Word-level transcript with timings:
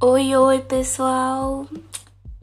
Oi, 0.00 0.36
oi, 0.36 0.60
pessoal! 0.60 1.66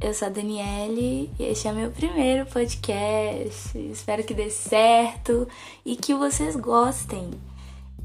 Eu 0.02 0.14
sou 0.14 0.28
a 0.28 0.30
Daniele 0.30 1.32
e 1.40 1.44
este 1.44 1.70
é 1.70 1.72
meu 1.72 1.90
primeiro 1.90 2.46
podcast. 2.48 3.78
Espero 3.78 4.26
que 4.26 4.34
dê 4.34 4.50
certo 4.50 5.48
e 5.86 5.96
que 5.96 6.14
vocês 6.14 6.58
gostem. 6.58 7.32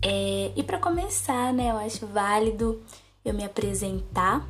É, 0.00 0.52
e 0.54 0.62
para 0.62 0.78
começar, 0.78 1.52
né, 1.52 1.72
eu 1.72 1.78
acho 1.78 2.06
válido 2.06 2.80
eu 3.24 3.34
me 3.34 3.44
apresentar. 3.44 4.48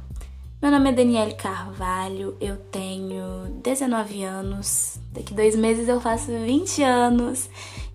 Meu 0.60 0.70
nome 0.70 0.90
é 0.90 0.92
Daniele 0.92 1.32
Carvalho, 1.32 2.36
eu 2.38 2.58
tenho 2.70 3.58
19 3.62 4.22
anos, 4.22 4.98
daqui 5.12 5.32
dois 5.32 5.56
meses 5.56 5.88
eu 5.88 5.98
faço 5.98 6.26
20 6.26 6.82
anos 6.82 7.48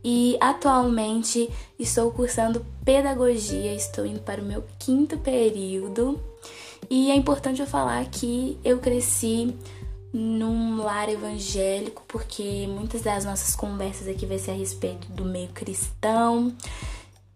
e 0.04 0.36
atualmente 0.42 1.52
estou 1.78 2.10
cursando 2.10 2.66
pedagogia, 2.84 3.76
estou 3.76 4.08
indo 4.08 4.22
para 4.22 4.42
o 4.42 4.46
meu 4.46 4.64
quinto 4.80 5.20
período. 5.20 6.20
E 6.90 7.12
é 7.12 7.16
importante 7.16 7.62
eu 7.62 7.68
falar 7.68 8.06
que 8.06 8.58
eu 8.64 8.80
cresci 8.80 9.56
num 10.14 10.78
lar 10.78 11.10
evangélico, 11.10 12.04
porque 12.08 12.68
muitas 12.68 13.02
das 13.02 13.26
nossas 13.26 13.56
conversas 13.56 14.08
aqui 14.08 14.26
vai 14.26 14.38
ser 14.38 14.52
a 14.52 14.56
respeito 14.56 15.08
do 15.12 15.26
meio 15.26 15.50
cristão. 15.50 16.56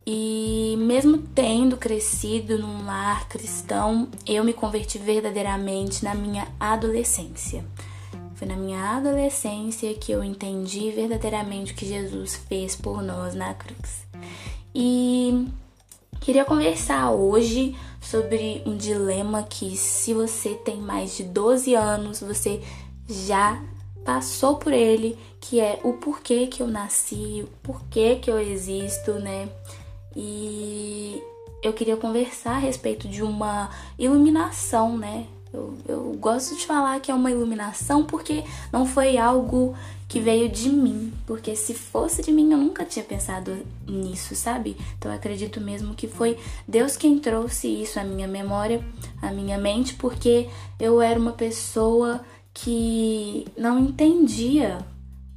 E 0.05 0.76
mesmo 0.80 1.17
tendo 1.17 1.77
crescido 1.77 2.57
num 2.57 2.85
lar 2.85 3.27
cristão, 3.27 4.07
eu 4.26 4.43
me 4.43 4.54
converti 4.54 4.98
verdadeiramente 4.98 6.04
na 6.04 6.16
minha 6.16 6.48
adolescência. 6.59 7.66
Foi 8.35 8.48
na 8.48 8.55
minha 8.55 8.95
adolescência 8.95 9.93
que 9.95 10.13
eu 10.13 10.23
entendi 10.23 10.91
verdadeiramente 10.91 11.73
o 11.73 11.76
que 11.76 11.85
Jesus 11.85 12.35
fez 12.48 12.76
por 12.76 13.04
nós 13.04 13.35
na 13.35 13.54
cruz. 13.54 14.07
E 14.73 15.45
queria 16.21 16.45
conversar 16.45 17.12
hoje 17.12 17.76
sobre 18.02 18.63
um 18.65 18.76
dilema 18.76 19.43
que, 19.43 19.76
se 19.77 20.13
você 20.13 20.55
tem 20.55 20.77
mais 20.77 21.18
de 21.18 21.24
12 21.24 21.76
anos, 21.76 22.21
você 22.21 22.62
já 23.07 23.62
passou 24.05 24.55
por 24.55 24.74
ele, 24.74 25.18
que 25.40 25.60
é 25.60 25.79
o 25.84 25.93
porquê 25.93 26.48
que 26.48 26.62
eu 26.62 26.68
nasci, 26.68 27.43
o 27.43 27.48
porquê 27.62 28.15
que 28.15 28.32
eu 28.32 28.40
existo, 28.40 29.13
né? 29.13 29.49
E 30.15 31.21
eu 31.62 31.74
queria 31.74 31.98
conversar 31.98 32.55
a 32.55 32.59
respeito 32.59 33.07
de 33.07 33.21
uma 33.21 33.70
iluminação, 33.98 34.98
né? 34.98 35.27
Eu, 35.52 35.78
eu 35.88 36.14
gosto 36.20 36.55
de 36.55 36.66
falar 36.66 37.00
que 37.00 37.12
é 37.12 37.14
uma 37.14 37.32
iluminação 37.32 38.04
porque 38.04 38.44
não 38.72 38.86
foi 38.86 39.18
algo 39.18 39.76
que 40.08 40.20
veio 40.20 40.50
de 40.50 40.70
mim, 40.70 41.14
porque 41.26 41.55
se 41.55 41.74
fosse 41.74 42.22
de 42.22 42.32
mim 42.32 42.52
eu 42.52 42.58
nunca 42.58 42.86
tinha 42.86 43.05
pensado 43.05 43.58
nisso, 43.88 44.36
sabe? 44.36 44.77
Então 44.98 45.12
eu 45.12 45.18
acredito 45.18 45.60
mesmo 45.60 45.96
que 45.96 46.08
foi 46.08 46.38
Deus 46.68 46.96
quem 46.96 47.20
trouxe 47.20 47.68
isso 47.68 48.00
à 48.00 48.04
minha 48.04 48.27
memória, 48.27 48.84
à 49.22 49.32
minha 49.32 49.58
mente, 49.58 49.96
porque 49.96 50.48
eu 50.80 51.02
era 51.02 51.20
uma 51.20 51.34
pessoa 51.34 52.22
que 52.54 53.46
não 53.58 53.80
entendia 53.80 54.86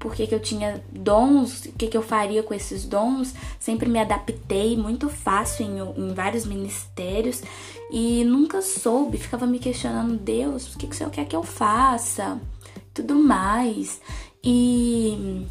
por 0.02 0.16
que, 0.16 0.26
que 0.26 0.34
eu 0.34 0.40
tinha 0.40 0.82
dons, 0.90 1.66
o 1.66 1.72
que, 1.74 1.86
que 1.86 1.96
eu 1.96 2.02
faria 2.02 2.42
com 2.42 2.52
esses 2.52 2.84
dons. 2.84 3.32
Sempre 3.60 3.88
me 3.88 4.00
adaptei 4.00 4.76
muito 4.76 5.08
fácil 5.08 5.64
em, 5.64 5.78
em 5.78 6.12
vários 6.12 6.44
ministérios 6.44 7.40
e 7.88 8.24
nunca 8.24 8.60
soube, 8.60 9.16
ficava 9.16 9.46
me 9.46 9.60
questionando, 9.60 10.18
Deus, 10.18 10.74
o 10.74 10.76
que, 10.76 10.88
que 10.88 10.94
o 10.94 10.98
Senhor 10.98 11.10
quer 11.10 11.24
que 11.24 11.36
eu 11.36 11.44
faça? 11.44 12.40
Tudo 12.92 13.14
mais. 13.14 14.00
E 14.42 15.46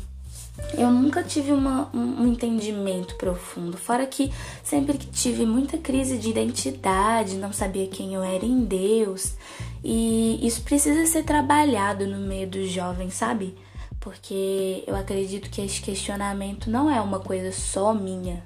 eu 0.77 0.91
nunca 0.91 1.23
tive 1.23 1.53
uma, 1.53 1.89
um, 1.93 2.27
entendimento 2.27 3.15
profundo. 3.15 3.77
Fora 3.77 4.05
que 4.05 4.33
sempre 4.65 4.97
que 4.97 5.07
tive 5.07 5.45
muita 5.45 5.77
crise 5.77 6.17
de 6.17 6.29
identidade, 6.29 7.37
não 7.37 7.53
sabia 7.53 7.87
quem 7.87 8.15
eu 8.15 8.21
era 8.21 8.45
em 8.45 8.65
Deus. 8.65 9.33
E 9.81 10.45
isso 10.45 10.61
precisa 10.63 11.05
ser 11.05 11.23
trabalhado 11.23 12.05
no 12.05 12.17
meio 12.17 12.49
dos 12.49 12.69
jovens, 12.69 13.13
sabe? 13.13 13.55
Porque 14.01 14.83
eu 14.87 14.95
acredito 14.95 15.49
que 15.49 15.61
esse 15.61 15.79
questionamento 15.79 16.69
não 16.69 16.89
é 16.89 16.99
uma 16.99 17.19
coisa 17.19 17.51
só 17.51 17.93
minha, 17.93 18.43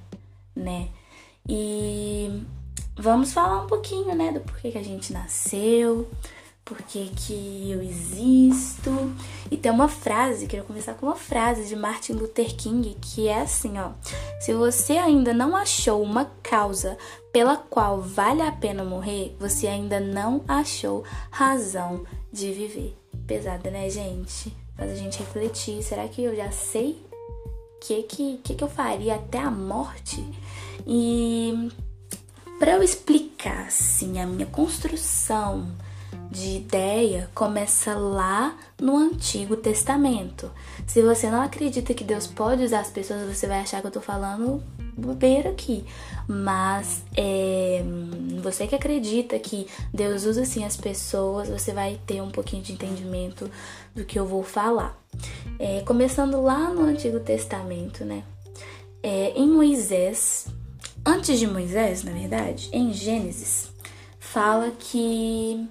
né? 0.55 0.89
E 1.47 2.43
vamos 2.97 3.33
falar 3.33 3.63
um 3.63 3.67
pouquinho, 3.67 4.13
né, 4.13 4.33
do 4.33 4.41
porquê 4.41 4.71
que 4.71 4.77
a 4.77 4.83
gente 4.83 5.13
nasceu, 5.13 6.09
por 6.65 6.81
que, 6.81 7.69
eu 7.69 7.81
existo. 7.81 8.91
E 9.49 9.55
tem 9.55 9.71
uma 9.71 9.87
frase, 9.87 10.47
quero 10.47 10.65
começar 10.65 10.95
com 10.95 11.05
uma 11.05 11.15
frase 11.15 11.67
de 11.67 11.75
Martin 11.75 12.13
Luther 12.13 12.55
King 12.55 12.97
que 12.99 13.27
é 13.29 13.41
assim, 13.41 13.79
ó: 13.79 13.91
Se 14.41 14.53
você 14.53 14.93
ainda 14.93 15.33
não 15.33 15.55
achou 15.55 16.01
uma 16.01 16.25
causa 16.43 16.97
pela 17.31 17.55
qual 17.55 18.01
vale 18.01 18.41
a 18.41 18.51
pena 18.51 18.83
morrer, 18.83 19.35
você 19.39 19.67
ainda 19.67 20.01
não 20.01 20.43
achou 20.47 21.03
razão 21.31 22.03
de 22.29 22.51
viver. 22.51 22.97
Pesada, 23.25 23.69
né, 23.71 23.89
gente? 23.89 24.64
Faz 24.75 24.91
a 24.91 24.95
gente 24.95 25.19
refletir, 25.19 25.81
será 25.81 26.07
que 26.07 26.23
eu 26.23 26.35
já 26.35 26.51
sei 26.51 27.01
o 27.11 27.79
que, 27.79 28.03
que, 28.03 28.37
que, 28.43 28.55
que 28.55 28.63
eu 28.63 28.67
faria 28.67 29.15
até 29.15 29.39
a 29.39 29.51
morte? 29.51 30.23
E 30.85 31.69
para 32.59 32.73
eu 32.73 32.83
explicar 32.83 33.67
assim 33.67 34.19
a 34.19 34.25
minha 34.25 34.45
construção 34.45 35.67
de 36.31 36.57
ideia 36.57 37.29
começa 37.33 37.95
lá 37.95 38.57
no 38.79 38.97
Antigo 38.97 39.55
Testamento. 39.55 40.51
Se 40.85 41.01
você 41.01 41.29
não 41.29 41.41
acredita 41.41 41.93
que 41.93 42.03
Deus 42.03 42.27
pode 42.27 42.63
usar 42.63 42.81
as 42.81 42.89
pessoas, 42.89 43.33
você 43.33 43.47
vai 43.47 43.59
achar 43.59 43.81
que 43.81 43.87
eu 43.87 43.91
tô 43.91 44.01
falando 44.01 44.61
bobeira 44.97 45.49
aqui. 45.49 45.85
Mas 46.27 47.03
é, 47.15 47.83
você 48.41 48.67
que 48.67 48.75
acredita 48.75 49.37
que 49.37 49.67
Deus 49.93 50.25
usa 50.25 50.41
assim 50.41 50.63
as 50.63 50.77
pessoas, 50.77 51.49
você 51.49 51.71
vai 51.71 51.99
ter 52.05 52.21
um 52.21 52.31
pouquinho 52.31 52.63
de 52.63 52.73
entendimento 52.73 53.49
do 53.93 54.03
que 54.03 54.17
eu 54.17 54.25
vou 54.25 54.43
falar. 54.43 54.97
É, 55.59 55.81
começando 55.81 56.41
lá 56.41 56.69
no 56.69 56.83
Antigo 56.83 57.19
Testamento, 57.19 58.03
né? 58.03 58.23
É, 59.03 59.33
em 59.35 59.47
Moisés, 59.47 60.47
antes 61.05 61.39
de 61.39 61.45
Moisés, 61.45 62.03
na 62.03 62.11
verdade, 62.11 62.69
em 62.73 62.91
Gênesis, 62.91 63.71
fala 64.19 64.71
que 64.71 65.67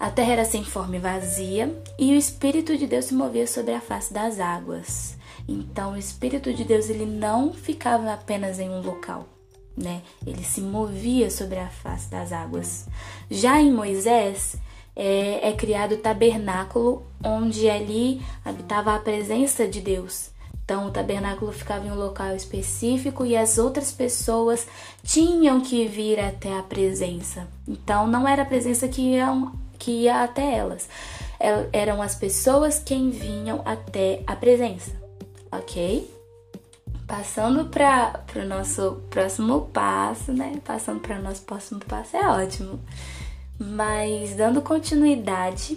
a 0.00 0.08
terra 0.08 0.32
era 0.32 0.44
sem 0.46 0.64
forma 0.64 0.96
e 0.96 0.98
vazia, 0.98 1.78
e 1.98 2.14
o 2.14 2.16
Espírito 2.16 2.74
de 2.78 2.86
Deus 2.86 3.04
se 3.04 3.14
movia 3.14 3.46
sobre 3.46 3.74
a 3.74 3.82
face 3.82 4.14
das 4.14 4.40
águas. 4.40 5.14
Então, 5.46 5.92
o 5.92 5.98
Espírito 5.98 6.54
de 6.54 6.64
Deus 6.64 6.88
ele 6.88 7.04
não 7.04 7.52
ficava 7.52 8.10
apenas 8.10 8.58
em 8.58 8.70
um 8.70 8.80
local, 8.80 9.28
né? 9.76 10.00
Ele 10.26 10.42
se 10.42 10.62
movia 10.62 11.30
sobre 11.30 11.58
a 11.58 11.68
face 11.68 12.10
das 12.10 12.32
águas. 12.32 12.88
Já 13.30 13.60
em 13.60 13.70
Moisés 13.70 14.56
é, 14.96 15.50
é 15.50 15.52
criado 15.52 15.96
o 15.96 15.98
tabernáculo, 15.98 17.06
onde 17.22 17.68
ali 17.68 18.22
habitava 18.42 18.94
a 18.94 18.98
presença 18.98 19.68
de 19.68 19.82
Deus. 19.82 20.30
Então, 20.64 20.86
o 20.86 20.90
tabernáculo 20.90 21.52
ficava 21.52 21.86
em 21.86 21.90
um 21.90 21.96
local 21.96 22.34
específico 22.34 23.26
e 23.26 23.36
as 23.36 23.58
outras 23.58 23.92
pessoas 23.92 24.66
tinham 25.02 25.60
que 25.60 25.86
vir 25.86 26.18
até 26.18 26.56
a 26.56 26.62
presença. 26.62 27.46
Então, 27.68 28.06
não 28.06 28.26
era 28.26 28.42
a 28.42 28.46
presença 28.46 28.88
que 28.88 29.02
iam 29.02 29.52
que 29.80 30.02
ia 30.02 30.22
até 30.22 30.54
elas. 30.54 30.88
É, 31.40 31.66
eram 31.72 32.00
as 32.00 32.14
pessoas 32.14 32.78
quem 32.78 33.10
vinham 33.10 33.62
até 33.64 34.22
a 34.26 34.36
presença, 34.36 34.92
ok? 35.50 36.08
Passando 37.06 37.64
para 37.64 38.22
o 38.36 38.44
nosso 38.44 39.02
próximo 39.10 39.62
passo, 39.72 40.32
né? 40.32 40.60
Passando 40.64 41.00
para 41.00 41.18
o 41.18 41.22
nosso 41.22 41.42
próximo 41.42 41.80
passo 41.80 42.16
é 42.16 42.28
ótimo. 42.28 42.78
Mas 43.58 44.36
dando 44.36 44.62
continuidade, 44.62 45.76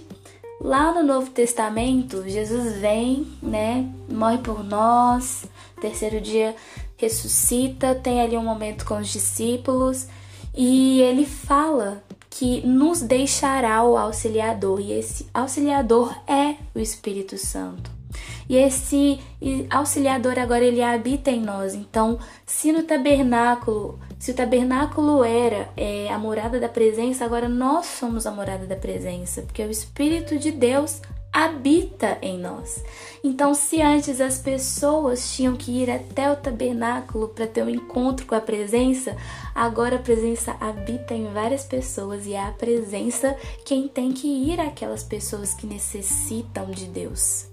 lá 0.61 0.93
no 0.93 1.01
Novo 1.01 1.31
Testamento, 1.31 2.27
Jesus 2.27 2.79
vem, 2.79 3.27
né? 3.41 3.89
Morre 4.11 4.37
por 4.39 4.63
nós, 4.63 5.45
terceiro 5.81 6.21
dia 6.21 6.55
ressuscita, 6.97 7.95
tem 7.95 8.21
ali 8.21 8.37
um 8.37 8.43
momento 8.43 8.85
com 8.85 8.97
os 8.97 9.09
discípulos 9.09 10.07
e 10.55 11.01
ele 11.01 11.25
fala 11.25 12.03
que 12.33 12.65
nos 12.65 12.99
deixará 13.03 13.83
o 13.83 13.95
auxiliador, 13.95 14.79
e 14.79 14.91
esse 14.91 15.27
auxiliador 15.31 16.15
é 16.27 16.55
o 16.73 16.79
Espírito 16.79 17.37
Santo. 17.37 17.91
E 18.49 18.55
esse 18.55 19.19
auxiliador 19.69 20.39
agora 20.39 20.65
ele 20.65 20.81
habita 20.81 21.29
em 21.29 21.39
nós. 21.39 21.75
Então, 21.75 22.17
se 22.43 22.71
no 22.71 22.83
tabernáculo, 22.83 23.99
se 24.17 24.31
o 24.31 24.33
tabernáculo 24.33 25.23
era 25.23 25.69
é, 25.77 26.11
a 26.11 26.17
morada 26.17 26.59
da 26.59 26.67
presença, 26.67 27.23
agora 27.23 27.47
nós 27.47 27.85
somos 27.85 28.25
a 28.25 28.31
morada 28.31 28.65
da 28.65 28.75
presença, 28.75 29.43
porque 29.43 29.63
o 29.63 29.69
Espírito 29.69 30.37
de 30.39 30.51
Deus 30.51 31.01
habita 31.33 32.19
em 32.21 32.37
nós. 32.37 32.83
Então, 33.23 33.55
se 33.55 33.81
antes 33.81 34.21
as 34.21 34.37
pessoas 34.37 35.33
tinham 35.33 35.55
que 35.55 35.71
ir 35.71 35.89
até 35.89 36.31
o 36.31 36.35
tabernáculo 36.35 37.29
para 37.29 37.47
ter 37.47 37.63
um 37.63 37.69
encontro 37.69 38.27
com 38.27 38.35
a 38.35 38.41
presença, 38.41 39.17
agora 39.55 39.95
a 39.95 39.99
presença 39.99 40.55
habita 40.59 41.15
em 41.15 41.33
várias 41.33 41.63
pessoas 41.63 42.27
e 42.27 42.33
é 42.33 42.39
a 42.39 42.51
presença 42.51 43.35
quem 43.65 43.87
tem 43.87 44.11
que 44.11 44.27
ir 44.27 44.59
àquelas 44.59 45.03
pessoas 45.03 45.55
que 45.55 45.65
necessitam 45.65 46.69
de 46.69 46.85
Deus. 46.85 47.47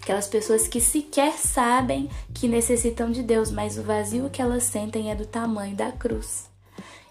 Aquelas 0.00 0.28
pessoas 0.28 0.68
que 0.68 0.80
sequer 0.80 1.32
sabem 1.32 2.08
que 2.32 2.46
necessitam 2.46 3.10
de 3.10 3.22
Deus, 3.22 3.50
mas 3.50 3.76
o 3.78 3.82
vazio 3.82 4.30
que 4.30 4.40
elas 4.40 4.62
sentem 4.62 5.10
é 5.10 5.14
do 5.14 5.26
tamanho 5.26 5.74
da 5.74 5.90
cruz. 5.90 6.48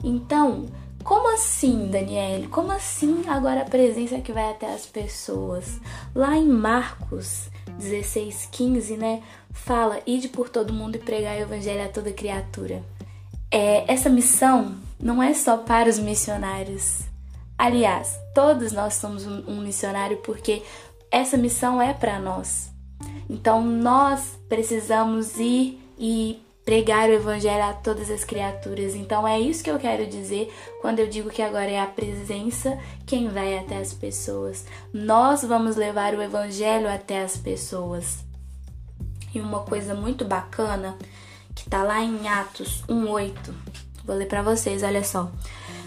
Então, 0.03 0.67
como 1.03 1.33
assim, 1.33 1.87
Daniele? 1.89 2.47
Como 2.47 2.71
assim 2.71 3.23
agora 3.27 3.61
a 3.61 3.65
presença 3.65 4.19
que 4.19 4.31
vai 4.31 4.51
até 4.51 4.73
as 4.73 4.85
pessoas? 4.85 5.79
Lá 6.15 6.35
em 6.37 6.47
Marcos 6.47 7.49
16, 7.77 8.49
15, 8.51 8.97
né? 8.97 9.21
Fala, 9.51 9.99
ide 10.05 10.29
por 10.29 10.49
todo 10.49 10.73
mundo 10.73 10.95
e 10.95 10.99
pregar 10.99 11.37
o 11.37 11.41
evangelho 11.41 11.85
a 11.85 11.89
toda 11.89 12.11
criatura. 12.11 12.83
É, 13.51 13.91
essa 13.91 14.09
missão 14.09 14.75
não 14.99 15.21
é 15.21 15.33
só 15.33 15.57
para 15.57 15.89
os 15.89 15.99
missionários. 15.99 17.01
Aliás, 17.57 18.19
todos 18.33 18.71
nós 18.71 18.95
somos 18.95 19.25
um, 19.25 19.43
um 19.47 19.61
missionário 19.61 20.17
porque 20.17 20.63
essa 21.11 21.37
missão 21.37 21.81
é 21.81 21.93
para 21.93 22.19
nós. 22.19 22.71
Então 23.29 23.63
nós 23.63 24.39
precisamos 24.49 25.37
ir 25.39 25.79
e 25.97 26.41
pregar 26.65 27.09
o 27.09 27.13
evangelho 27.13 27.63
a 27.63 27.73
todas 27.73 28.09
as 28.09 28.23
criaturas. 28.23 28.95
Então 28.95 29.27
é 29.27 29.39
isso 29.39 29.63
que 29.63 29.69
eu 29.69 29.79
quero 29.79 30.07
dizer 30.07 30.53
quando 30.81 30.99
eu 30.99 31.07
digo 31.07 31.29
que 31.29 31.41
agora 31.41 31.69
é 31.69 31.79
a 31.79 31.87
presença 31.87 32.77
quem 33.05 33.27
vai 33.27 33.57
até 33.57 33.77
as 33.77 33.93
pessoas. 33.93 34.65
Nós 34.93 35.43
vamos 35.43 35.75
levar 35.75 36.13
o 36.13 36.21
evangelho 36.21 36.89
até 36.89 37.21
as 37.21 37.37
pessoas. 37.37 38.19
E 39.33 39.39
uma 39.39 39.61
coisa 39.61 39.93
muito 39.93 40.23
bacana 40.23 40.97
que 41.55 41.69
tá 41.69 41.83
lá 41.83 42.01
em 42.01 42.27
Atos 42.27 42.83
1:8. 42.87 43.53
Vou 44.05 44.15
ler 44.15 44.27
para 44.27 44.41
vocês, 44.41 44.83
olha 44.83 45.03
só. 45.03 45.31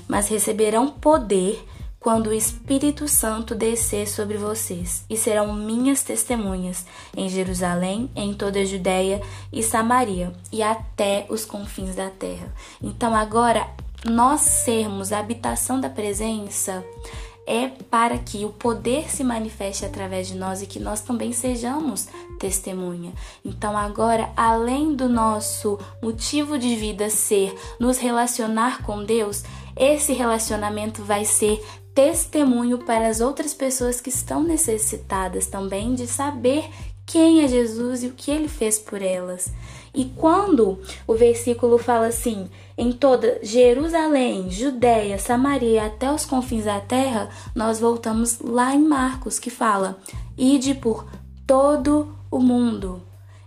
Mas 0.08 0.28
receberão 0.28 0.88
poder 0.88 1.64
quando 2.06 2.28
o 2.28 2.32
Espírito 2.32 3.08
Santo 3.08 3.52
descer 3.52 4.06
sobre 4.06 4.38
vocês, 4.38 5.04
e 5.10 5.16
serão 5.16 5.52
minhas 5.52 6.04
testemunhas 6.04 6.86
em 7.16 7.28
Jerusalém, 7.28 8.08
em 8.14 8.32
toda 8.32 8.60
a 8.60 8.64
Judéia 8.64 9.20
e 9.52 9.60
Samaria, 9.60 10.32
e 10.52 10.62
até 10.62 11.26
os 11.28 11.44
confins 11.44 11.96
da 11.96 12.08
terra. 12.08 12.54
Então, 12.80 13.12
agora, 13.12 13.66
nós 14.04 14.42
sermos 14.42 15.12
a 15.12 15.18
habitação 15.18 15.80
da 15.80 15.90
presença 15.90 16.84
é 17.44 17.68
para 17.90 18.18
que 18.18 18.44
o 18.44 18.50
poder 18.50 19.10
se 19.10 19.24
manifeste 19.24 19.84
através 19.84 20.28
de 20.28 20.36
nós 20.36 20.62
e 20.62 20.66
que 20.66 20.78
nós 20.78 21.00
também 21.00 21.32
sejamos 21.32 22.06
testemunha. 22.38 23.12
Então, 23.44 23.76
agora, 23.76 24.30
além 24.36 24.94
do 24.94 25.08
nosso 25.08 25.76
motivo 26.00 26.56
de 26.56 26.76
vida 26.76 27.10
ser 27.10 27.52
nos 27.80 27.98
relacionar 27.98 28.84
com 28.84 29.04
Deus, 29.04 29.42
esse 29.76 30.12
relacionamento 30.12 31.02
vai 31.02 31.24
ser 31.24 31.60
testemunho 31.96 32.76
para 32.76 33.08
as 33.08 33.22
outras 33.22 33.54
pessoas 33.54 34.02
que 34.02 34.10
estão 34.10 34.42
necessitadas 34.42 35.46
também 35.46 35.94
de 35.94 36.06
saber 36.06 36.68
quem 37.06 37.42
é 37.42 37.48
Jesus 37.48 38.02
e 38.02 38.08
o 38.08 38.12
que 38.12 38.30
ele 38.30 38.48
fez 38.48 38.78
por 38.78 39.00
elas. 39.00 39.50
E 39.94 40.04
quando 40.04 40.78
o 41.06 41.14
versículo 41.14 41.78
fala 41.78 42.08
assim, 42.08 42.50
em 42.76 42.92
toda 42.92 43.38
Jerusalém, 43.42 44.50
Judéia, 44.50 45.18
Samaria, 45.18 45.86
até 45.86 46.12
os 46.12 46.26
confins 46.26 46.66
da 46.66 46.80
terra, 46.80 47.30
nós 47.54 47.80
voltamos 47.80 48.40
lá 48.40 48.74
em 48.74 48.82
Marcos, 48.82 49.38
que 49.38 49.48
fala: 49.48 49.98
ide 50.36 50.74
por 50.74 51.06
todo 51.46 52.14
o 52.30 52.38
mundo. 52.38 53.00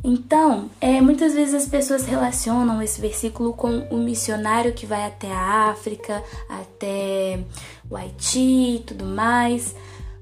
Então, 0.04 0.70
é, 0.80 1.02
muitas 1.02 1.34
vezes 1.34 1.54
as 1.54 1.68
pessoas 1.68 2.06
relacionam 2.06 2.82
esse 2.82 3.02
versículo 3.02 3.52
com 3.52 3.80
o 3.92 3.98
missionário 3.98 4.74
que 4.74 4.86
vai 4.86 5.06
até 5.06 5.30
a 5.30 5.70
África, 5.70 6.24
até 6.48 7.44
o 7.90 7.96
Haiti 7.96 8.76
e 8.76 8.84
tudo 8.86 9.06
mais. 9.06 9.76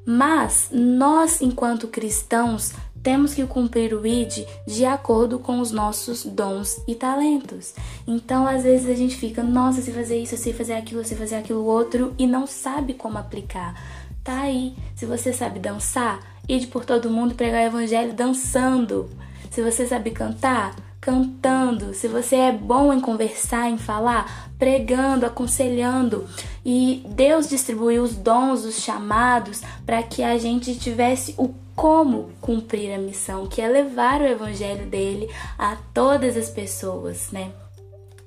Mas 0.06 0.69
nós, 0.72 1.42
enquanto 1.42 1.88
cristãos, 1.88 2.74
temos 3.04 3.34
que 3.34 3.46
cumprir 3.46 3.94
o 3.94 4.06
ID 4.06 4.46
de 4.66 4.86
acordo 4.86 5.40
com 5.40 5.60
os 5.60 5.72
nossos 5.72 6.25
dons 6.25 6.81
e 6.88 6.96
talentos. 6.96 7.74
Então, 8.06 8.48
às 8.48 8.64
vezes 8.64 8.90
a 8.90 8.96
gente 8.96 9.16
fica, 9.16 9.44
nossa, 9.44 9.81
sei 9.81 9.94
fazer 9.94 10.18
isso, 10.22 10.38
sei 10.38 10.54
fazer 10.54 10.74
aquilo, 10.74 11.04
sei 11.04 11.18
fazer 11.18 11.36
aquilo 11.36 11.66
outro 11.66 12.14
e 12.18 12.25
não 12.25 12.48
sabe 12.48 12.94
como 12.94 13.18
aplicar. 13.18 13.75
Tá 14.24 14.42
aí. 14.42 14.75
Se 14.96 15.06
você 15.06 15.31
sabe 15.31 15.60
dançar, 15.60 16.19
ide 16.50 16.68
por 16.68 16.84
todo 16.84 17.10
mundo 17.10 17.36
pregar 17.36 17.64
o 17.64 17.68
evangelho 17.68 18.14
dançando. 18.14 19.10
Se 19.50 19.62
você 19.62 19.88
sabe 19.88 20.12
cantar, 20.12 20.75
cantando. 21.07 21.94
Se 21.94 22.06
você 22.06 22.36
é 22.36 22.51
bom 22.51 22.92
em 22.92 23.00
conversar, 23.00 23.69
em 23.69 23.77
falar, 23.77 24.51
pregando, 24.59 25.25
aconselhando. 25.25 26.27
E 26.65 27.01
Deus 27.07 27.48
distribuiu 27.48 28.04
os 28.04 28.13
dons, 28.13 28.65
os 28.65 28.81
chamados, 28.81 29.62
para 29.86 30.04
que 30.04 30.21
a 30.21 30.38
gente 30.38 30.75
tivesse 30.75 31.33
o 31.38 31.56
como 31.74 32.31
cumprir 32.42 32.94
a 32.94 32.98
missão, 32.98 33.48
que 33.48 33.62
é 33.62 33.69
levar 33.69 34.19
o 34.19 34.27
evangelho 34.27 34.86
dele 34.88 35.30
a 35.57 35.77
todas 35.94 36.36
as 36.36 36.50
pessoas, 36.50 37.31
né? 37.31 37.54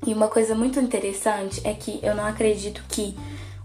E 0.06 0.14
uma 0.14 0.28
coisa 0.28 0.54
muito 0.54 0.80
interessante 0.80 1.60
é 1.64 1.74
que 1.74 2.00
eu 2.02 2.14
não 2.14 2.24
acredito 2.24 2.82
que 2.88 3.14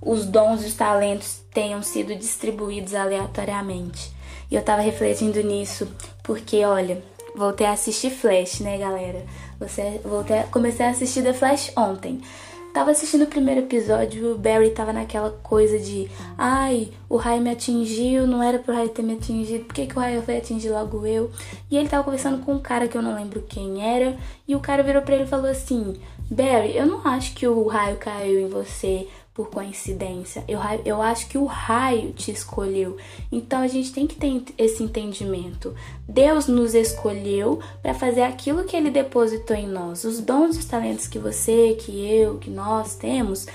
os 0.02 0.26
dons 0.26 0.62
e 0.62 0.66
os 0.66 0.74
talentos 0.74 1.40
tenham 1.54 1.82
sido 1.82 2.14
distribuídos 2.14 2.94
aleatoriamente. 2.94 4.12
E 4.52 4.56
eu 4.56 4.62
tava 4.62 4.82
refletindo 4.82 5.42
nisso 5.42 5.88
porque, 6.22 6.66
olha, 6.66 7.02
voltei 7.36 7.68
a 7.68 7.74
assistir 7.74 8.10
Flash, 8.10 8.60
né, 8.60 8.78
galera? 8.78 9.26
Você, 9.60 10.02
voltei, 10.04 10.44
comecei 10.52 10.86
a 10.86 10.90
assistir 10.90 11.24
The 11.24 11.34
Flash 11.34 11.72
ontem. 11.78 12.22
Tava 12.74 12.92
assistindo 12.92 13.24
o 13.24 13.28
primeiro 13.28 13.62
episódio, 13.62 14.34
o 14.34 14.38
Barry 14.38 14.72
tava 14.72 14.92
naquela 14.92 15.30
coisa 15.30 15.80
de 15.80 16.10
ai, 16.38 16.90
o 17.08 17.16
raio 17.16 17.42
me 17.42 17.50
atingiu, 17.50 18.28
não 18.28 18.44
era 18.44 18.60
pro 18.60 18.76
raio 18.76 18.90
ter 18.90 19.02
me 19.02 19.14
atingido, 19.14 19.64
por 19.64 19.74
que, 19.74 19.88
que 19.88 19.98
o 19.98 20.02
raio 20.02 20.22
foi 20.22 20.36
atingir 20.36 20.72
logo 20.72 21.06
eu? 21.06 21.32
E 21.72 21.78
ele 21.78 21.88
tava 21.88 22.04
conversando 22.04 22.44
com 22.44 22.56
um 22.56 22.60
cara 22.60 22.90
que 22.90 22.98
eu 22.98 23.02
não 23.02 23.16
lembro 23.16 23.46
quem 23.48 23.82
era, 23.82 24.18
e 24.46 24.58
o 24.58 24.60
cara 24.60 24.84
virou 24.84 25.02
pra 25.04 25.16
ele 25.16 25.24
e 25.24 25.28
falou 25.28 25.50
assim: 25.50 25.96
Barry, 26.30 26.76
eu 26.76 26.86
não 26.86 27.08
acho 27.08 27.34
que 27.34 27.48
o 27.48 27.66
raio 27.66 27.96
caiu 27.96 28.42
em 28.42 28.50
você 28.50 29.08
por 29.36 29.50
coincidência. 29.50 30.46
Eu, 30.48 30.60
eu 30.86 31.02
acho 31.02 31.28
que 31.28 31.38
o 31.38 31.44
raio 31.44 32.14
te 32.14 32.32
escolheu. 32.32 32.96
Então 33.30 33.60
a 33.60 33.68
gente 33.68 33.92
tem 33.92 34.08
que 34.08 34.16
ter 34.16 34.42
esse 34.58 34.82
entendimento. 34.82 35.76
Deus 36.08 36.48
nos 36.48 36.74
escolheu 36.74 37.60
para 37.82 37.94
fazer 37.94 38.22
aquilo 38.22 38.64
que 38.64 38.78
ele 38.78 38.90
depositou 38.90 39.56
em 39.56 39.68
nós. 39.68 40.06
Os 40.06 40.22
dons 40.22 40.56
e 40.56 40.60
os 40.60 40.66
talentos 40.66 41.06
que 41.06 41.20
você, 41.20 41.78
que 41.78 41.92
eu, 41.92 42.38
que 42.38 42.50
nós 42.50 42.96
temos, 42.96 43.46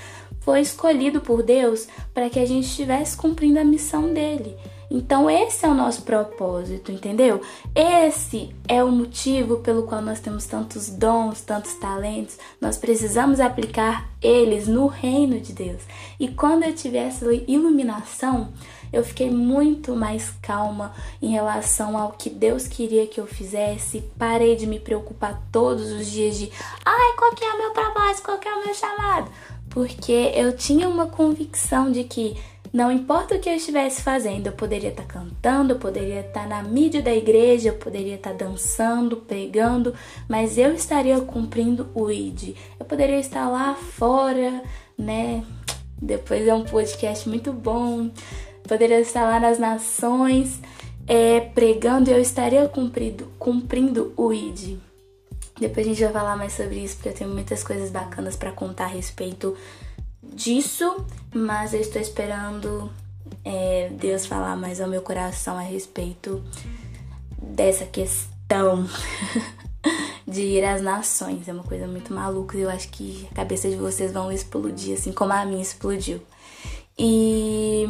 foi 0.41 0.61
escolhido 0.61 1.19
por 1.19 1.41
Deus 1.41 1.87
para 2.13 2.29
que 2.29 2.39
a 2.39 2.45
gente 2.45 2.67
estivesse 2.67 3.17
cumprindo 3.17 3.59
a 3.59 3.63
missão 3.63 4.13
dele. 4.13 4.55
Então, 4.93 5.29
esse 5.29 5.65
é 5.65 5.69
o 5.69 5.73
nosso 5.73 6.01
propósito, 6.01 6.91
entendeu? 6.91 7.39
Esse 7.73 8.53
é 8.67 8.83
o 8.83 8.91
motivo 8.91 9.59
pelo 9.59 9.83
qual 9.83 10.01
nós 10.01 10.19
temos 10.19 10.45
tantos 10.45 10.89
dons, 10.89 11.39
tantos 11.39 11.75
talentos. 11.75 12.37
Nós 12.59 12.77
precisamos 12.77 13.39
aplicar 13.39 14.09
eles 14.21 14.67
no 14.67 14.87
reino 14.87 15.39
de 15.39 15.53
Deus. 15.53 15.81
E 16.19 16.27
quando 16.27 16.63
eu 16.63 16.75
tive 16.75 16.97
essa 16.97 17.25
iluminação, 17.47 18.51
eu 18.91 19.01
fiquei 19.01 19.31
muito 19.31 19.95
mais 19.95 20.29
calma 20.41 20.93
em 21.21 21.29
relação 21.29 21.97
ao 21.97 22.11
que 22.11 22.29
Deus 22.29 22.67
queria 22.67 23.07
que 23.07 23.21
eu 23.21 23.25
fizesse. 23.25 24.03
Parei 24.19 24.57
de 24.57 24.67
me 24.67 24.77
preocupar 24.77 25.41
todos 25.53 25.89
os 25.89 26.05
dias 26.05 26.35
de, 26.35 26.51
ai, 26.83 27.15
qual 27.17 27.33
que 27.33 27.45
é 27.45 27.53
o 27.53 27.57
meu 27.57 27.71
propósito, 27.71 28.25
qual 28.25 28.37
que 28.37 28.47
é 28.49 28.53
o 28.53 28.65
meu 28.65 28.73
chamado? 28.73 29.31
Porque 29.69 30.33
eu 30.35 30.53
tinha 30.53 30.89
uma 30.89 31.07
convicção 31.07 31.89
de 31.89 32.03
que 32.03 32.35
não 32.73 32.89
importa 32.89 33.35
o 33.35 33.39
que 33.39 33.49
eu 33.49 33.55
estivesse 33.55 34.01
fazendo, 34.01 34.47
eu 34.47 34.53
poderia 34.53 34.91
estar 34.91 35.03
cantando, 35.03 35.73
eu 35.73 35.79
poderia 35.79 36.21
estar 36.21 36.47
na 36.47 36.63
mídia 36.63 37.01
da 37.01 37.13
igreja, 37.13 37.69
eu 37.69 37.75
poderia 37.75 38.15
estar 38.15 38.33
dançando, 38.33 39.17
pregando, 39.17 39.93
mas 40.29 40.57
eu 40.57 40.73
estaria 40.73 41.19
cumprindo 41.19 41.89
o 41.93 42.09
ID. 42.09 42.55
Eu 42.79 42.85
poderia 42.85 43.19
estar 43.19 43.49
lá 43.49 43.75
fora, 43.75 44.63
né? 44.97 45.43
Depois 46.01 46.47
é 46.47 46.53
um 46.53 46.63
podcast 46.63 47.27
muito 47.27 47.51
bom. 47.51 48.09
Poderia 48.63 49.01
estar 49.01 49.23
lá 49.23 49.37
nas 49.37 49.59
nações, 49.59 50.61
é, 51.05 51.41
pregando 51.41 52.09
e 52.09 52.13
eu 52.13 52.21
estaria 52.21 52.65
cumprindo, 52.69 53.27
cumprindo 53.37 54.13
o 54.15 54.31
ID. 54.31 54.77
Depois 55.59 55.85
a 55.85 55.89
gente 55.89 56.03
vai 56.03 56.13
falar 56.13 56.37
mais 56.37 56.53
sobre 56.53 56.79
isso, 56.79 56.95
porque 56.95 57.09
eu 57.09 57.13
tenho 57.13 57.29
muitas 57.29 57.63
coisas 57.63 57.91
bacanas 57.91 58.37
para 58.37 58.51
contar 58.51 58.85
a 58.85 58.87
respeito 58.87 59.55
disso, 60.23 61.05
mas 61.33 61.73
eu 61.73 61.81
estou 61.81 62.01
esperando 62.01 62.91
é, 63.43 63.89
Deus 63.93 64.25
falar 64.25 64.55
mais 64.55 64.79
ao 64.79 64.87
meu 64.87 65.01
coração 65.01 65.57
a 65.57 65.61
respeito 65.61 66.43
dessa 67.41 67.85
questão 67.85 68.87
de 70.27 70.41
ir 70.41 70.63
às 70.63 70.81
nações. 70.81 71.47
É 71.47 71.53
uma 71.53 71.63
coisa 71.63 71.87
muito 71.87 72.13
maluca 72.13 72.57
e 72.57 72.61
eu 72.61 72.69
acho 72.69 72.89
que 72.89 73.27
a 73.31 73.35
cabeça 73.35 73.69
de 73.69 73.75
vocês 73.75 74.11
vão 74.11 74.31
explodir, 74.31 74.95
assim 74.97 75.11
como 75.11 75.33
a 75.33 75.45
minha 75.45 75.61
explodiu. 75.61 76.21
E 76.97 77.85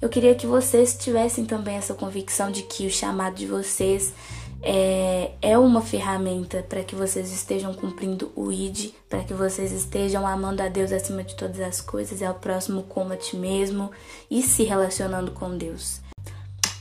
eu 0.00 0.08
queria 0.08 0.34
que 0.34 0.46
vocês 0.46 0.96
tivessem 0.96 1.44
também 1.44 1.76
essa 1.76 1.92
convicção 1.92 2.50
de 2.50 2.62
que 2.62 2.86
o 2.86 2.90
chamado 2.90 3.34
de 3.34 3.46
vocês 3.46 4.12
é, 4.62 5.32
é 5.40 5.58
uma 5.58 5.80
ferramenta 5.80 6.64
para 6.68 6.82
que 6.82 6.94
vocês 6.94 7.32
estejam 7.32 7.72
cumprindo 7.74 8.32
o 8.34 8.50
ID, 8.50 8.92
para 9.08 9.22
que 9.24 9.34
vocês 9.34 9.72
estejam 9.72 10.26
amando 10.26 10.62
a 10.62 10.68
Deus 10.68 10.92
acima 10.92 11.22
de 11.22 11.34
todas 11.36 11.60
as 11.60 11.80
coisas, 11.80 12.20
é 12.22 12.30
o 12.30 12.34
próximo 12.34 12.82
como 12.84 13.12
a 13.12 13.16
ti 13.16 13.36
mesmo 13.36 13.90
e 14.30 14.42
se 14.42 14.64
relacionando 14.64 15.30
com 15.32 15.56
Deus. 15.56 16.00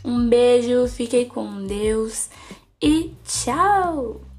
Um 0.04 0.28
beijo, 0.28 0.88
fiquei 0.88 1.26
com 1.26 1.66
Deus 1.66 2.30
e 2.82 3.14
tchau! 3.26 4.37